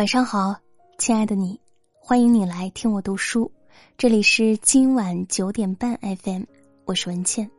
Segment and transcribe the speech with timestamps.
[0.00, 0.56] 晚上好，
[0.96, 1.60] 亲爱的你，
[1.92, 3.52] 欢迎你来听我读书。
[3.98, 6.42] 这里是今晚九点半 FM，
[6.86, 7.50] 我是文倩。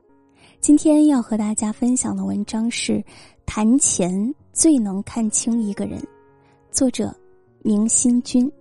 [0.60, 2.94] 今天要和大家分享的文章是
[3.46, 6.00] 《谈钱最能看清一个人》，
[6.72, 7.16] 作者
[7.60, 8.52] 明心君。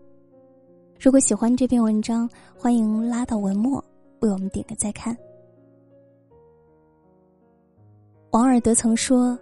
[1.01, 3.83] 如果喜欢这篇文章，欢迎拉到文末
[4.21, 5.17] 为我们点个再看。
[8.33, 9.39] 王尔德曾说，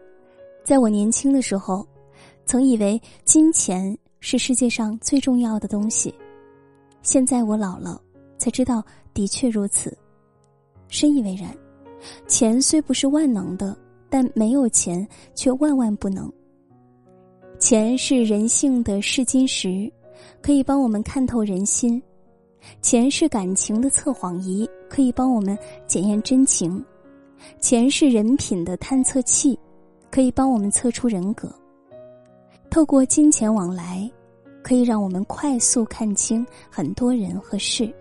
[0.64, 1.84] 在我年轻的时候，
[2.46, 3.98] 曾以为金钱。
[4.20, 6.14] 是世界上最重要的东西。
[7.02, 8.00] 现在我老了，
[8.36, 8.82] 才知道
[9.14, 9.96] 的确如此，
[10.88, 11.54] 深以为然。
[12.26, 13.76] 钱虽不是万能的，
[14.08, 16.32] 但没有钱却万万不能。
[17.58, 19.90] 钱是人性的试金石，
[20.40, 22.00] 可以帮我们看透人心；
[22.80, 26.80] 钱是感情的测谎仪，可以帮我们检验真情；
[27.60, 29.58] 钱是人品的探测器，
[30.10, 31.52] 可以帮我们测出人格。
[32.70, 34.08] 透过金钱往来，
[34.62, 37.92] 可以让我们快速看清很多人和事。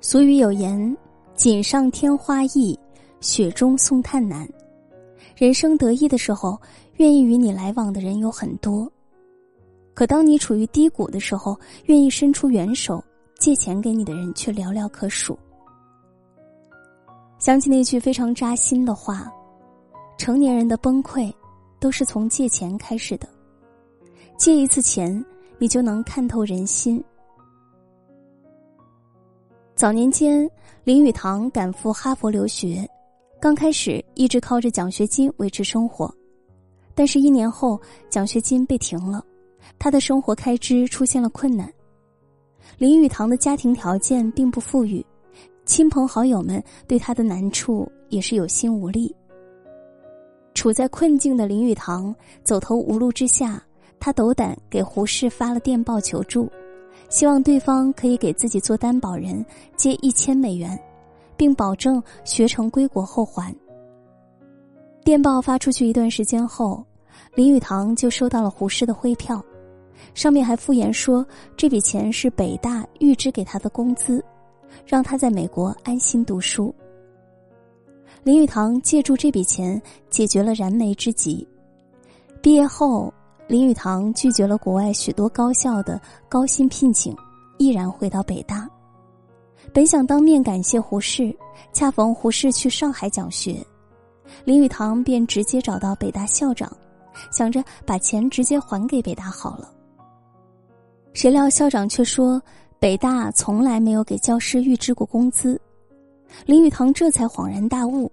[0.00, 0.96] 俗语有言
[1.34, 2.78] ：“锦上添花易，
[3.20, 4.46] 雪中送炭难。”
[5.34, 6.60] 人生得意的时候，
[6.98, 8.86] 愿意与你来往的人有很多；
[9.94, 13.02] 可当你处于低谷的时候，愿意伸出援手
[13.38, 15.36] 借钱给你的人却寥寥可数。
[17.38, 19.32] 想起那句非常扎心的话
[20.18, 21.32] ：“成年人的崩溃。”
[21.84, 23.28] 都是从借钱开始的，
[24.38, 25.22] 借一次钱，
[25.58, 27.04] 你就能看透人心。
[29.74, 30.50] 早年间，
[30.82, 32.88] 林语堂赶赴哈佛留学，
[33.38, 36.10] 刚开始一直靠着奖学金维持生活，
[36.94, 39.22] 但是，一年后奖学金被停了，
[39.78, 41.70] 他的生活开支出现了困难。
[42.78, 45.04] 林语堂的家庭条件并不富裕，
[45.66, 49.14] 亲朋好友们对他的难处也是有心无力。
[50.54, 53.62] 处在困境的林语堂走投无路之下，
[54.00, 56.48] 他斗胆给胡适发了电报求助，
[57.10, 59.44] 希望对方可以给自己做担保人，
[59.76, 60.78] 借一千美元，
[61.36, 63.54] 并保证学成归国后还。
[65.04, 66.82] 电报发出去一段时间后，
[67.34, 69.44] 林语堂就收到了胡适的汇票，
[70.14, 71.26] 上面还附言说
[71.56, 74.24] 这笔钱是北大预支给他的工资，
[74.86, 76.74] 让他在美国安心读书。
[78.24, 81.46] 林语堂借助这笔钱解决了燃眉之急。
[82.40, 83.12] 毕业后，
[83.46, 87.14] 林语堂拒绝了国外许多高校的高薪聘请，
[87.58, 88.66] 毅然回到北大。
[89.74, 91.36] 本想当面感谢胡适，
[91.70, 93.62] 恰逢胡适去上海讲学，
[94.46, 96.74] 林语堂便直接找到北大校长，
[97.30, 99.70] 想着把钱直接还给北大好了。
[101.12, 102.40] 谁料校长却说，
[102.78, 105.60] 北大从来没有给教师预支过工资。
[106.46, 108.10] 林语堂这才恍然大悟，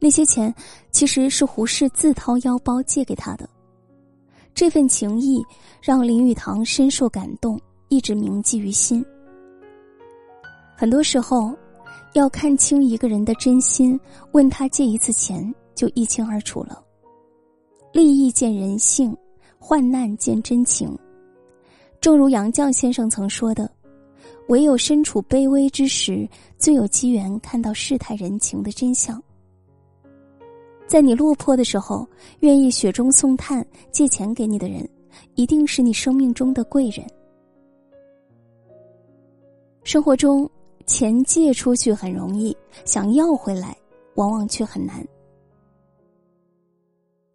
[0.00, 0.54] 那些钱
[0.90, 3.48] 其实是胡适自掏腰包借给他的。
[4.54, 5.44] 这份情谊
[5.82, 9.04] 让林语堂深受感动，一直铭记于心。
[10.76, 11.54] 很多时候，
[12.14, 13.98] 要看清一个人的真心，
[14.32, 16.82] 问他借一次钱就一清二楚了。
[17.92, 19.16] 利益见人性，
[19.58, 20.98] 患难见真情。
[22.00, 23.70] 正如杨绛先生曾说的。
[24.48, 29.20] 唯有身处卑微之时，最有机缘看到世态人情的真相。
[30.86, 32.06] 在你落魄的时候，
[32.40, 34.88] 愿意雪中送炭借钱给你的人，
[35.34, 37.04] 一定是你生命中的贵人。
[39.82, 40.48] 生活中，
[40.86, 43.76] 钱借出去很容易，想要回来，
[44.14, 45.04] 往往却很难。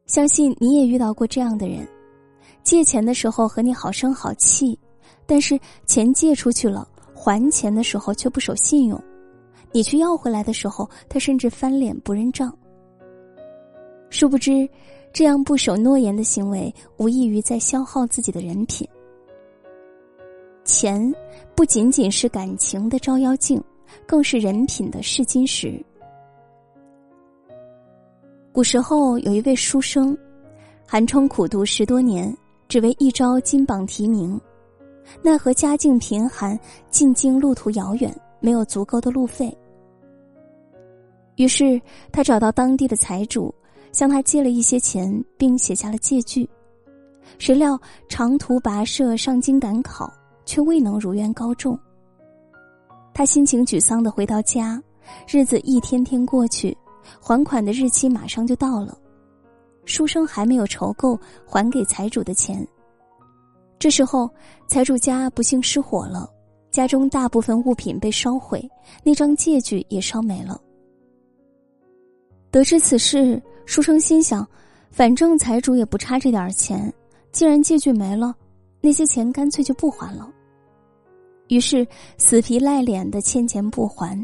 [0.06, 1.88] 相信你也遇到过这样的人，
[2.64, 4.78] 借钱的时候和你好声好气，
[5.26, 6.88] 但是钱借出去了。
[7.14, 9.00] 还钱的时候却不守信用，
[9.72, 12.52] 你去要回来的时候，他甚至翻脸不认账。
[14.22, 14.70] 殊不知，
[15.12, 18.88] 这样不守诺言的行为，无异于在消耗自己的人品。
[20.64, 21.12] 钱
[21.56, 23.60] 不仅仅是感情的照妖镜，
[24.06, 25.84] 更是人品的试金石。
[28.52, 30.16] 古时候有一位书生，
[30.86, 32.32] 寒窗苦读十多年，
[32.68, 34.40] 只为一朝金榜题名。
[35.24, 36.56] 奈何家境贫寒，
[36.92, 39.52] 进京路途遥远，没有足够的路费。
[41.38, 41.82] 于是
[42.12, 43.52] 他找到当地的财主，
[43.92, 46.50] 向他借了一些钱，并写下了借据。
[47.38, 47.80] 谁料
[48.10, 50.12] 长途跋涉上京赶考，
[50.46, 51.78] 却未能如愿高中。
[53.14, 54.82] 他心情沮丧的回到家，
[55.28, 56.76] 日子一天天过去，
[57.20, 58.98] 还款的日期马上就到了，
[59.86, 62.66] 书生还没有筹够还给财主的钱。
[63.78, 64.30] 这时候，
[64.68, 66.30] 财主家不幸失火了，
[66.70, 68.70] 家中大部分物品被烧毁，
[69.04, 70.60] 那张借据也烧没了。
[72.52, 74.48] 得知此事，书生心想：
[74.92, 76.92] 反正财主也不差这点钱，
[77.32, 78.36] 既然借据没了，
[78.82, 80.30] 那些钱干脆就不还了。
[81.48, 81.86] 于是
[82.18, 84.18] 死皮赖脸的欠钱不还。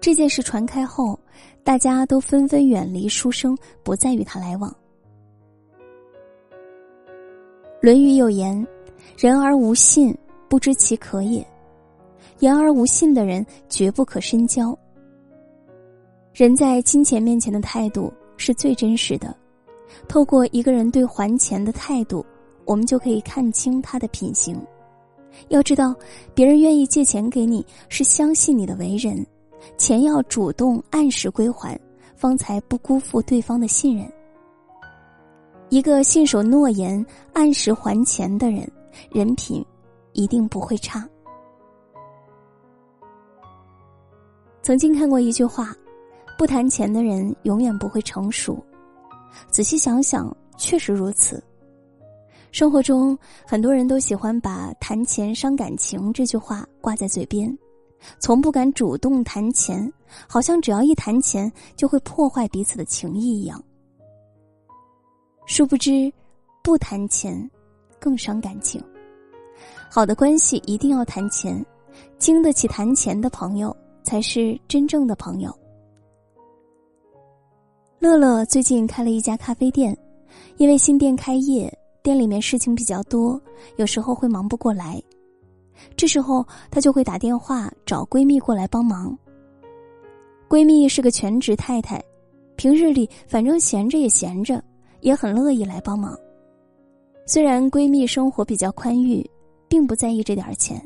[0.00, 1.18] 这件事传开后，
[1.62, 4.70] 大家都纷纷远离书生，不再与他来往。
[7.80, 8.66] 《论语》有言
[9.16, 10.16] ：“人而无信，
[10.48, 11.46] 不知其可也。”
[12.40, 14.76] 言而无信的人，绝不可深交。
[16.32, 19.34] 人在金钱面前的态度是最真实的。
[20.08, 22.24] 透过一个人对还钱的态度，
[22.64, 24.60] 我们就可以看清他的品行。
[25.48, 25.94] 要知道，
[26.34, 29.24] 别人愿意借钱给你，是相信你的为人。
[29.76, 31.78] 钱要主动按时归还，
[32.14, 34.10] 方才不辜负对方的信任。
[35.70, 38.70] 一个信守诺言、按时还钱的人，
[39.10, 39.64] 人品
[40.12, 41.08] 一定不会差。
[44.62, 45.74] 曾经看过一句话
[46.36, 48.62] ：“不谈钱的人永远不会成熟。”
[49.50, 51.42] 仔细想想，确实如此。
[52.52, 57.56] 生活中，很多人都喜欢把“谈钱伤感情”这句话挂在嘴边，
[58.18, 59.92] 从不敢主动谈钱，
[60.28, 63.62] 好像只要一谈钱就会破坏彼此的情谊一样。
[65.46, 66.12] 殊不知，
[66.62, 67.50] 不谈钱
[67.98, 68.82] 更伤感情。
[69.90, 71.64] 好的关系一定要谈钱，
[72.18, 73.76] 经得起谈钱的朋友。
[74.04, 75.50] 才是真正的朋友。
[78.04, 79.96] 乐乐最近开了一家咖啡店，
[80.58, 81.72] 因为新店开业，
[82.02, 83.40] 店里面事情比较多，
[83.76, 85.02] 有时候会忙不过来。
[85.96, 89.18] 这时候，她就会打电话找闺蜜过来帮忙。
[90.50, 91.98] 闺蜜是个全职太太，
[92.56, 94.62] 平日里反正闲着也闲着，
[95.00, 96.14] 也很乐意来帮忙。
[97.24, 99.26] 虽然闺蜜生活比较宽裕，
[99.66, 100.78] 并不在意这点钱。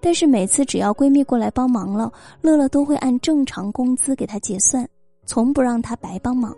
[0.00, 4.88] 但是每次只要闺蜜过来帮忙了，乐乐都会按正常工资给她结算，
[5.26, 6.56] 从不让她白帮忙。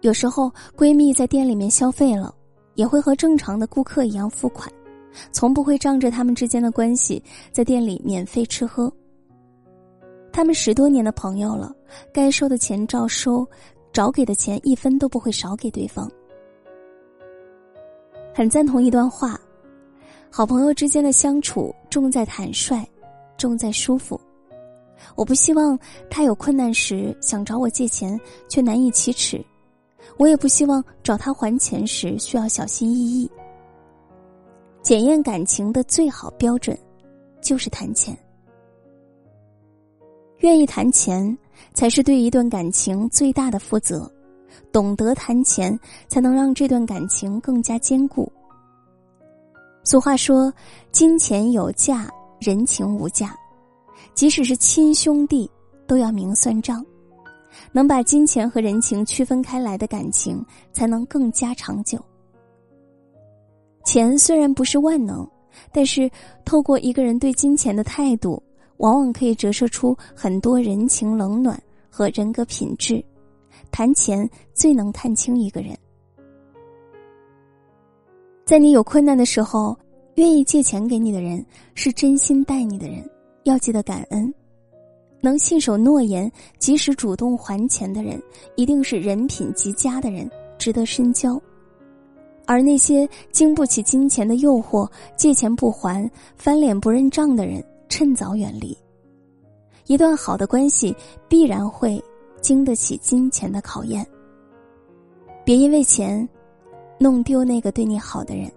[0.00, 2.34] 有时候闺蜜在店里面消费了，
[2.74, 4.72] 也会和正常的顾客一样付款，
[5.30, 7.22] 从不会仗着他们之间的关系
[7.52, 8.92] 在店里免费吃喝。
[10.32, 11.74] 他们十多年的朋友了，
[12.12, 13.46] 该收的钱照收，
[13.92, 16.10] 找给的钱一分都不会少给对方。
[18.32, 19.38] 很赞同一段话。
[20.30, 22.84] 好朋友之间的相处重在坦率，
[23.38, 24.20] 重在舒服。
[25.14, 25.78] 我不希望
[26.10, 28.18] 他有困难时想找我借钱
[28.48, 29.44] 却难以启齿，
[30.16, 33.30] 我也不希望找他还钱时需要小心翼翼。
[34.82, 36.78] 检验感情的最好标准，
[37.40, 38.16] 就是谈钱。
[40.38, 41.36] 愿意谈钱，
[41.74, 44.10] 才是对一段感情最大的负责。
[44.72, 45.78] 懂得谈钱，
[46.08, 48.30] 才能让这段感情更加坚固。
[49.82, 50.52] 俗话说
[50.92, 52.08] ：“金钱有价，
[52.38, 53.34] 人情无价。
[54.18, 55.48] 即使是亲兄弟，
[55.86, 56.84] 都要明算账。
[57.70, 62.04] 能把金钱和人情区分开来的感情，才能更加长久。
[63.84, 65.24] 钱虽然不是万能，
[65.70, 66.10] 但是
[66.44, 68.42] 透过一个人对金钱的态度，
[68.78, 71.56] 往往可以折射出很多人情冷暖
[71.88, 73.00] 和人格品质。
[73.70, 75.78] 谈钱最能看清一个人。”
[78.44, 79.78] 在你有困难的时候，
[80.16, 83.08] 愿意借钱给你的人是真心待你的人，
[83.48, 84.32] 要记得感恩。
[85.20, 88.22] 能信守诺言、及时主动还钱的人，
[88.56, 91.40] 一定是人品极佳的人，值得深交。
[92.46, 98.76] 而那些经不起金钱的诱惑、借钱不还、翻脸不认账的人，趁早远离。
[99.86, 100.94] 一段好的关系
[101.28, 102.02] 必然会
[102.40, 104.06] 经得起金钱的考验。
[105.44, 106.28] 别因为钱。
[107.00, 108.50] 弄丢那个对你好的人，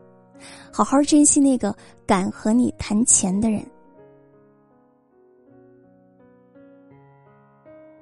[0.74, 1.76] 好好珍惜那个
[2.08, 3.64] 敢和你谈钱的人。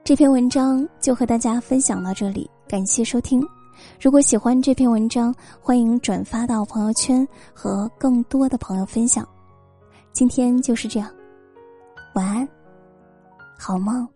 [0.09, 3.47] 这篇文章就和大家分享到这里，感谢收听。
[4.01, 9.23] 如果喜欢这篇文章，欢迎转发到朋友圈和更多的朋友分享。
[10.11, 11.07] 今天就是这样，
[12.15, 12.49] 晚安，
[13.55, 14.07] 好梦。